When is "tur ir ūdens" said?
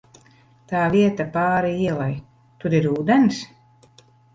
2.67-3.49